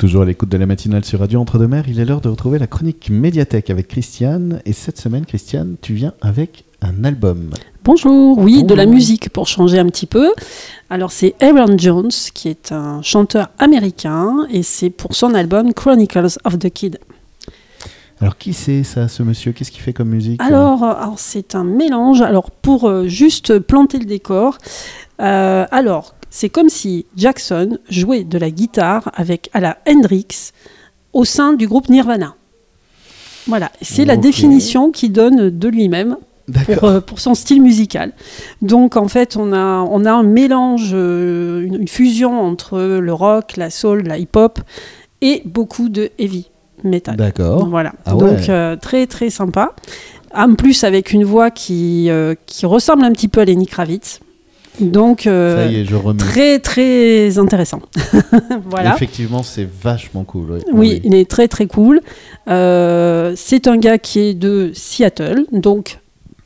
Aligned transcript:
Toujours 0.00 0.22
à 0.22 0.24
l'écoute 0.24 0.48
de 0.48 0.56
la 0.56 0.64
matinale 0.64 1.04
sur 1.04 1.20
Radio 1.20 1.38
Entre-deux-Mers, 1.40 1.86
il 1.86 2.00
est 2.00 2.06
l'heure 2.06 2.22
de 2.22 2.30
retrouver 2.30 2.58
la 2.58 2.66
chronique 2.66 3.10
médiathèque 3.10 3.68
avec 3.68 3.86
Christiane. 3.86 4.62
Et 4.64 4.72
cette 4.72 4.96
semaine, 4.96 5.26
Christiane, 5.26 5.76
tu 5.82 5.92
viens 5.92 6.14
avec 6.22 6.64
un 6.80 7.04
album. 7.04 7.50
Bonjour, 7.84 8.38
oui, 8.38 8.64
de 8.64 8.74
la 8.74 8.86
musique 8.86 9.28
pour 9.28 9.46
changer 9.46 9.78
un 9.78 9.84
petit 9.84 10.06
peu. 10.06 10.32
Alors 10.88 11.12
c'est 11.12 11.34
Aaron 11.42 11.76
Jones 11.76 12.08
qui 12.32 12.48
est 12.48 12.72
un 12.72 13.02
chanteur 13.02 13.50
américain 13.58 14.46
et 14.50 14.62
c'est 14.62 14.88
pour 14.88 15.14
son 15.14 15.34
album 15.34 15.74
Chronicles 15.74 16.38
of 16.44 16.58
the 16.58 16.70
Kid. 16.70 16.98
Alors, 18.22 18.38
qui 18.38 18.54
c'est 18.54 18.84
ça, 18.84 19.06
ce 19.06 19.22
monsieur? 19.22 19.52
Qu'est-ce 19.52 19.70
qu'il 19.70 19.82
fait 19.82 19.92
comme 19.92 20.08
musique? 20.08 20.40
Alors, 20.42 20.82
alors 20.82 21.18
c'est 21.18 21.54
un 21.54 21.64
mélange. 21.64 22.22
Alors 22.22 22.50
pour 22.50 22.88
euh, 22.88 23.06
juste 23.06 23.58
planter 23.58 23.98
le 23.98 24.06
décor, 24.06 24.56
euh, 25.20 25.66
alors 25.70 26.14
c'est 26.30 26.48
comme 26.48 26.68
si 26.68 27.06
Jackson 27.16 27.78
jouait 27.88 28.24
de 28.24 28.38
la 28.38 28.50
guitare 28.50 29.10
avec 29.14 29.50
à 29.52 29.60
la 29.60 29.78
Hendrix 29.88 30.52
au 31.12 31.24
sein 31.24 31.52
du 31.52 31.66
groupe 31.66 31.88
Nirvana. 31.88 32.36
Voilà, 33.46 33.72
c'est 33.82 34.04
la 34.04 34.16
définition 34.16 34.92
qu'il 34.92 35.12
donne 35.12 35.50
de 35.50 35.68
lui-même 35.68 36.16
pour, 36.66 36.84
euh, 36.84 37.00
pour 37.00 37.18
son 37.20 37.34
style 37.34 37.60
musical. 37.62 38.12
Donc 38.62 38.96
en 38.96 39.08
fait, 39.08 39.36
on 39.36 39.52
a, 39.52 39.80
on 39.90 40.04
a 40.04 40.12
un 40.12 40.22
mélange, 40.22 40.90
euh, 40.92 41.62
une, 41.64 41.76
une 41.76 41.88
fusion 41.88 42.40
entre 42.40 42.78
le 42.80 43.12
rock, 43.12 43.56
la 43.56 43.70
soul, 43.70 44.02
la 44.06 44.18
hip-hop 44.18 44.60
et 45.20 45.42
beaucoup 45.44 45.88
de 45.88 46.10
heavy 46.18 46.48
metal. 46.84 47.16
D'accord. 47.16 47.66
Voilà. 47.68 47.92
Ah 48.06 48.14
ouais. 48.14 48.36
Donc 48.36 48.48
euh, 48.48 48.76
très 48.76 49.06
très 49.06 49.30
sympa. 49.30 49.74
En 50.32 50.54
plus 50.54 50.84
avec 50.84 51.12
une 51.12 51.24
voix 51.24 51.50
qui, 51.50 52.08
qui 52.46 52.66
ressemble 52.66 53.04
un 53.04 53.10
petit 53.10 53.26
peu 53.26 53.40
à 53.40 53.44
Lenny 53.44 53.66
Kravitz. 53.66 54.20
Donc 54.80 55.26
euh, 55.26 55.66
Ça 55.66 55.70
y 55.72 55.80
est, 55.80 55.84
je 55.84 55.94
remets. 55.96 56.18
très 56.18 56.58
très 56.58 57.38
intéressant. 57.38 57.80
voilà. 58.68 58.94
Effectivement, 58.94 59.42
c'est 59.42 59.68
vachement 59.82 60.24
cool. 60.24 60.52
Oui, 60.52 60.62
Oui, 60.72 61.00
il 61.04 61.14
est 61.14 61.28
très 61.30 61.48
très 61.48 61.66
cool. 61.66 62.00
Euh, 62.48 63.32
c'est 63.36 63.66
un 63.68 63.76
gars 63.76 63.98
qui 63.98 64.20
est 64.20 64.34
de 64.34 64.70
Seattle, 64.74 65.44
donc 65.52 65.98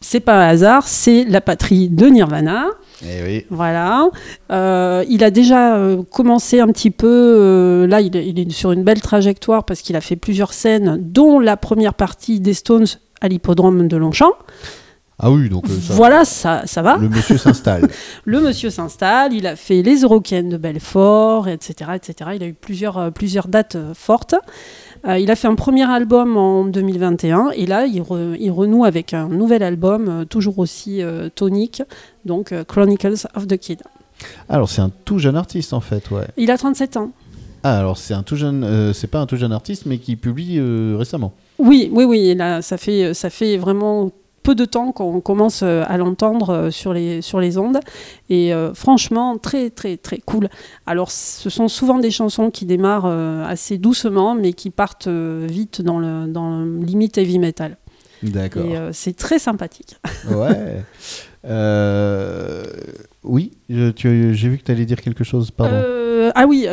c'est 0.00 0.20
pas 0.20 0.34
un 0.44 0.48
hasard, 0.48 0.86
c'est 0.86 1.24
la 1.24 1.40
patrie 1.40 1.88
de 1.88 2.06
Nirvana. 2.06 2.66
Eh 3.02 3.22
oui. 3.24 3.46
Voilà. 3.50 4.08
Euh, 4.52 5.04
il 5.08 5.24
a 5.24 5.30
déjà 5.30 5.76
euh, 5.76 6.02
commencé 6.10 6.60
un 6.60 6.68
petit 6.68 6.90
peu. 6.90 7.06
euh, 7.08 7.86
là, 7.86 8.00
il, 8.00 8.16
est- 8.16 8.26
il 8.28 8.38
est 8.40 8.50
sur 8.50 8.72
une 8.72 8.82
belle 8.84 9.00
trajectoire 9.00 9.64
parce 9.64 9.82
qu'il 9.82 9.96
a 9.96 10.00
fait 10.00 10.16
plusieurs 10.16 10.52
scènes, 10.52 10.98
dont 11.00 11.38
la 11.40 11.56
première 11.56 11.94
partie 11.94 12.40
des 12.40 12.54
Stones 12.54 12.86
à 13.20 13.28
l'hippodrome 13.28 13.88
de 13.88 13.96
Longchamp. 13.96 14.32
Ah 15.20 15.30
oui, 15.32 15.48
donc 15.48 15.64
euh, 15.68 15.80
ça, 15.80 15.94
Voilà, 15.94 16.24
ça, 16.24 16.62
ça 16.66 16.80
va. 16.80 16.96
le 16.96 17.08
monsieur 17.08 17.36
s'installe. 17.38 17.88
Le 18.24 18.40
monsieur 18.40 18.70
s'installe, 18.70 19.32
il 19.32 19.46
a 19.48 19.56
fait 19.56 19.82
les 19.82 20.02
Eurocaines 20.02 20.48
de 20.48 20.56
Belfort, 20.56 21.48
etc., 21.48 21.90
etc. 21.96 22.30
Il 22.36 22.42
a 22.42 22.46
eu 22.46 22.52
plusieurs, 22.54 22.98
euh, 22.98 23.10
plusieurs 23.10 23.48
dates 23.48 23.74
euh, 23.76 23.94
fortes. 23.94 24.36
Euh, 25.06 25.18
il 25.18 25.30
a 25.30 25.36
fait 25.36 25.48
un 25.48 25.54
premier 25.56 25.90
album 25.90 26.36
en 26.36 26.64
2021 26.64 27.50
et 27.56 27.66
là, 27.66 27.86
il, 27.86 28.00
re- 28.02 28.36
il 28.38 28.50
renoue 28.52 28.84
avec 28.84 29.12
un 29.12 29.28
nouvel 29.28 29.62
album, 29.64 30.08
euh, 30.08 30.24
toujours 30.24 30.58
aussi 30.60 31.02
euh, 31.02 31.28
tonique, 31.34 31.82
donc 32.24 32.54
Chronicles 32.68 33.26
of 33.34 33.46
the 33.48 33.56
Kid. 33.56 33.82
Alors, 34.48 34.68
c'est 34.68 34.82
un 34.82 34.90
tout 35.04 35.18
jeune 35.18 35.36
artiste 35.36 35.72
en 35.72 35.80
fait, 35.80 36.10
ouais. 36.10 36.26
Il 36.36 36.50
a 36.52 36.58
37 36.58 36.96
ans. 36.96 37.10
Ah, 37.64 37.78
alors 37.78 37.98
c'est 37.98 38.14
un 38.14 38.22
tout 38.22 38.36
jeune, 38.36 38.92
c'est 38.94 39.08
pas 39.08 39.18
un 39.18 39.26
tout 39.26 39.36
jeune 39.36 39.52
artiste, 39.52 39.84
mais 39.86 39.98
qui 39.98 40.14
publie 40.14 40.60
récemment. 40.96 41.32
Oui, 41.58 41.88
oui, 41.92 42.04
oui. 42.04 42.34
Là, 42.36 42.62
ça 42.62 42.76
fait, 42.78 43.14
ça 43.14 43.30
fait 43.30 43.56
vraiment 43.56 44.10
peu 44.48 44.54
de 44.54 44.64
temps 44.64 44.92
qu'on 44.92 45.20
commence 45.20 45.60
euh, 45.62 45.84
à 45.88 45.98
l'entendre 45.98 46.48
euh, 46.48 46.70
sur 46.70 46.94
les, 46.94 47.20
sur 47.20 47.38
les 47.38 47.58
ondes. 47.58 47.80
Et 48.30 48.54
euh, 48.54 48.72
franchement, 48.72 49.36
très, 49.36 49.68
très, 49.68 49.98
très 49.98 50.20
cool. 50.24 50.48
Alors, 50.86 51.10
ce 51.10 51.50
sont 51.50 51.68
souvent 51.68 51.98
des 51.98 52.10
chansons 52.10 52.50
qui 52.50 52.64
démarrent 52.64 53.04
assez 53.46 53.76
doucement, 53.76 54.34
mais 54.34 54.54
qui 54.54 54.70
partent 54.70 55.08
vite 55.08 55.82
dans 55.82 55.98
le, 55.98 56.26
dans 56.28 56.60
le 56.60 56.78
limite 56.78 57.18
heavy 57.18 57.38
metal. 57.38 57.76
D'accord. 58.22 58.64
Et 58.64 58.76
euh, 58.76 58.90
c'est 58.92 59.16
très 59.16 59.38
sympathique. 59.38 59.96
Ouais. 60.30 60.82
Euh, 61.44 62.64
oui, 63.22 63.52
j'ai 63.68 63.92
vu 64.48 64.58
que 64.58 64.64
tu 64.64 64.72
allais 64.72 64.84
dire 64.84 65.00
quelque 65.00 65.22
chose, 65.22 65.52
pardon. 65.52 65.76
Euh, 65.76 66.30
ah 66.34 66.46
oui, 66.46 66.66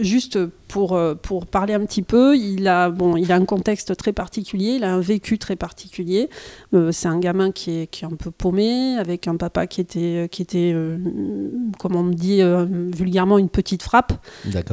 juste 0.00 0.36
pour, 0.72 0.94
euh, 0.94 1.14
pour 1.14 1.46
parler 1.46 1.74
un 1.74 1.84
petit 1.84 2.02
peu, 2.02 2.36
il 2.36 2.66
a, 2.68 2.90
bon, 2.90 3.16
il 3.16 3.30
a 3.32 3.36
un 3.36 3.44
contexte 3.44 3.96
très 3.96 4.12
particulier, 4.12 4.76
il 4.78 4.84
a 4.84 4.92
un 4.94 5.00
vécu 5.00 5.38
très 5.38 5.56
particulier. 5.56 6.28
Euh, 6.72 6.92
c'est 6.92 7.08
un 7.08 7.18
gamin 7.18 7.50
qui 7.50 7.70
est, 7.80 7.86
qui 7.86 8.04
est 8.04 8.08
un 8.08 8.16
peu 8.16 8.30
paumé, 8.30 8.96
avec 8.98 9.28
un 9.28 9.36
papa 9.36 9.66
qui 9.66 9.80
était, 9.80 10.28
qui 10.30 10.42
était 10.42 10.72
euh, 10.74 10.96
comme 11.78 11.96
on 11.96 12.04
me 12.04 12.14
dit 12.14 12.40
euh, 12.40 12.64
vulgairement, 12.96 13.38
une 13.38 13.50
petite 13.50 13.82
frappe, 13.82 14.12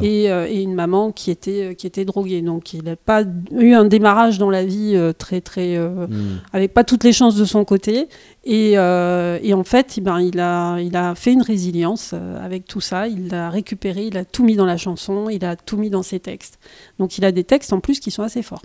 et, 0.03 0.31
euh, 0.31 0.47
et 0.47 0.61
une 0.61 0.75
maman 0.75 1.11
qui 1.11 1.31
était, 1.31 1.75
qui 1.75 1.87
était 1.87 2.05
droguée. 2.05 2.41
Donc 2.41 2.73
il 2.73 2.83
n'a 2.83 2.95
pas 2.95 3.23
eu 3.51 3.73
un 3.73 3.85
démarrage 3.85 4.37
dans 4.37 4.49
la 4.49 4.63
vie 4.63 4.93
euh, 4.95 5.11
très, 5.13 5.41
très... 5.41 5.75
euh, 5.75 6.05
Hmm. 6.07 6.37
avec 6.53 6.73
pas 6.73 6.83
toutes 6.83 7.03
les 7.03 7.11
chances 7.11 7.35
de 7.35 7.43
son 7.45 7.65
côté. 7.65 8.07
Et, 8.43 8.73
euh, 8.77 9.39
et 9.41 9.53
en 9.53 9.63
fait, 9.63 9.95
eh 9.97 10.01
ben, 10.01 10.19
il, 10.21 10.39
a, 10.39 10.79
il 10.79 10.95
a 10.95 11.15
fait 11.15 11.33
une 11.33 11.41
résilience 11.41 12.11
euh, 12.13 12.45
avec 12.45 12.65
tout 12.65 12.81
ça. 12.81 13.07
Il 13.07 13.29
l'a 13.29 13.49
récupéré, 13.49 14.05
il 14.05 14.17
a 14.17 14.23
tout 14.23 14.45
mis 14.45 14.55
dans 14.55 14.65
la 14.65 14.77
chanson, 14.77 15.27
il 15.29 15.43
a 15.43 15.55
tout 15.55 15.75
mis 15.77 15.86
dans 15.89 16.03
ses 16.03 16.19
textes. 16.19 16.59
Donc 16.99 17.17
il 17.17 17.25
a 17.25 17.31
des 17.31 17.43
textes 17.43 17.73
en 17.73 17.79
plus 17.79 17.99
qui 17.99 18.11
sont 18.11 18.23
assez 18.23 18.41
forts. 18.41 18.63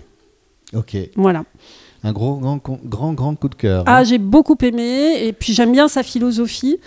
Ok. 0.73 0.97
Voilà. 1.15 1.43
Un 2.03 2.11
gros, 2.11 2.35
grand, 2.37 2.59
grand, 2.83 3.13
grand 3.13 3.35
coup 3.35 3.49
de 3.49 3.55
cœur. 3.55 3.83
Ah, 3.85 3.99
hein. 3.99 4.03
j'ai 4.03 4.17
beaucoup 4.17 4.57
aimé. 4.61 5.25
Et 5.25 5.33
puis 5.33 5.53
j'aime 5.53 5.71
bien 5.71 5.87
sa 5.87 6.03
philosophie. 6.03 6.79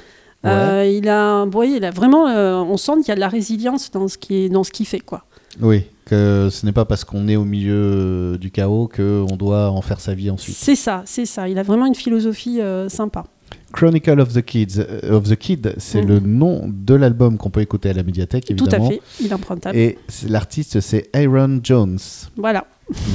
Euh, 0.44 0.84
il 0.86 1.08
a, 1.08 1.44
bon, 1.46 1.62
il 1.62 1.84
a 1.84 1.90
vraiment, 1.90 2.28
euh, 2.28 2.56
on 2.56 2.76
sent 2.76 2.92
qu'il 2.98 3.08
y 3.08 3.10
a 3.10 3.16
de 3.16 3.20
la 3.20 3.28
résilience 3.28 3.90
dans 3.90 4.06
ce 4.06 4.16
qui 4.16 4.34
est, 4.34 4.48
dans 4.48 4.62
ce 4.62 4.70
qu'il 4.70 4.86
fait, 4.86 5.00
quoi. 5.00 5.24
Oui, 5.60 5.84
que 6.04 6.48
ce 6.50 6.64
n'est 6.66 6.72
pas 6.72 6.84
parce 6.84 7.04
qu'on 7.04 7.28
est 7.28 7.36
au 7.36 7.44
milieu 7.44 7.74
euh, 7.74 8.38
du 8.38 8.50
chaos 8.50 8.88
qu'on 8.94 9.36
doit 9.36 9.70
en 9.70 9.82
faire 9.82 10.00
sa 10.00 10.14
vie 10.14 10.30
ensuite. 10.30 10.54
C'est 10.56 10.76
ça, 10.76 11.02
c'est 11.06 11.26
ça. 11.26 11.48
Il 11.48 11.58
a 11.58 11.62
vraiment 11.62 11.86
une 11.86 11.94
philosophie 11.94 12.60
euh, 12.60 12.88
sympa. 12.88 13.24
Chronicle 13.72 14.20
of 14.20 14.32
the 14.32 14.42
Kids, 14.42 14.78
euh, 14.78 15.16
of 15.16 15.28
the 15.28 15.36
Kid, 15.36 15.74
c'est 15.78 16.00
Mhm. 16.02 16.08
le 16.08 16.20
nom 16.20 16.62
de 16.72 16.94
l'album 16.94 17.36
qu'on 17.36 17.50
peut 17.50 17.60
écouter 17.60 17.90
à 17.90 17.92
la 17.92 18.02
médiathèque, 18.02 18.44
Tout 18.46 18.52
évidemment. 18.64 18.86
à 18.86 18.90
fait. 18.90 19.00
Il 19.20 19.26
est 19.26 19.32
empruntable. 19.32 19.76
Et 19.76 19.98
l'artiste, 20.28 20.80
c'est 20.80 21.10
Aaron 21.14 21.60
Jones. 21.62 21.98
Voilà. 22.36 22.66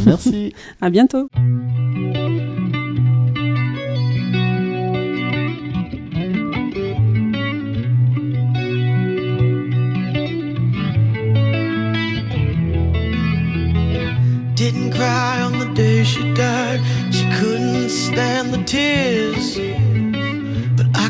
Merci. 0.06 0.54
À 0.82 0.90
bientôt. 0.90 1.28
Didn't 14.56 14.92
cry 14.92 15.42
on 15.44 15.58
the 15.60 15.74
day 15.74 16.04
she 16.04 16.22
died. 16.34 16.82
She 17.12 17.24
couldn't 17.40 17.90
stand 17.90 18.54
the 18.54 18.64
tears. 18.64 19.58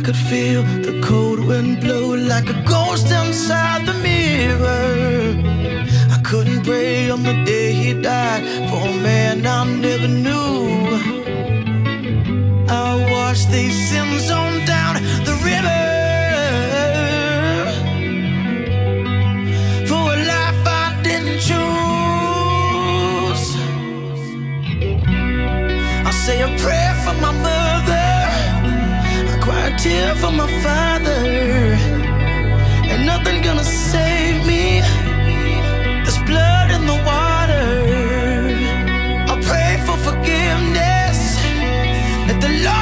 Could 0.04 0.16
feel 0.16 0.64
the 0.64 1.00
cold 1.04 1.40
wind 1.40 1.80
blow 1.80 2.16
like 2.16 2.50
a 2.50 2.64
ghost 2.64 3.12
inside 3.12 3.86
the 3.86 3.94
mirror. 3.94 5.36
I 6.10 6.18
couldn't 6.24 6.64
pray 6.64 7.12
on 7.12 7.22
the 7.22 7.34
day 7.46 7.72
he 7.72 7.94
died 7.94 8.42
for 8.68 8.88
a 8.88 8.94
man 9.04 9.46
I 9.46 9.64
never 9.64 10.08
knew. 10.08 10.88
I 12.68 12.96
watched 13.12 13.52
these 13.52 13.78
sins 13.90 14.32
on 14.32 14.66
down 14.66 14.96
the 15.28 15.36
river. 15.50 15.84
For 19.86 20.14
a 20.16 20.18
life 20.34 20.66
I 20.66 21.00
didn't 21.04 21.40
choose. 21.48 21.62
I 26.08 26.12
say 26.26 26.42
a 26.42 26.48
prayer 26.58 26.96
for 27.06 27.14
my 27.22 27.32
mother. 27.32 27.61
Tear 29.82 30.14
for 30.14 30.32
my 30.32 30.46
father. 30.62 31.24
And 32.92 33.04
nothing 33.04 33.42
gonna 33.42 33.64
save 33.64 34.46
me. 34.46 34.80
There's 36.04 36.22
blood 36.30 36.70
in 36.70 36.86
the 36.86 37.00
water. 37.12 37.68
I 39.32 39.36
pray 39.50 39.72
for 39.88 39.98
forgiveness. 40.08 41.20
Let 42.28 42.40
the 42.42 42.52
Lord 42.64 42.81